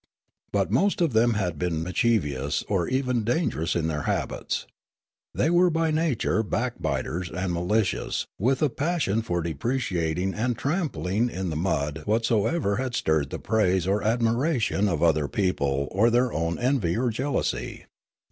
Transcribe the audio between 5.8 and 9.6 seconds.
nature backbiters and malicious, with a passion for